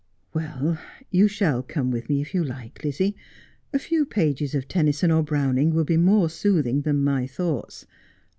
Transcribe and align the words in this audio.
'Well, 0.33 0.79
you 1.11 1.27
shall 1.27 1.61
come 1.61 1.91
with 1.91 2.09
me 2.09 2.21
if 2.21 2.33
you 2.33 2.43
like, 2.43 2.83
Lizzie. 2.83 3.15
A 3.71 3.77
few 3.77 4.03
pages 4.03 4.55
of 4.55 4.67
Tennyson 4.67 5.11
or 5.11 5.21
Browning 5.21 5.75
will 5.75 5.85
be 5.85 5.95
more 5.95 6.27
soothing 6.27 6.81
than 6.81 7.03
my 7.03 7.27
thoughts. 7.27 7.85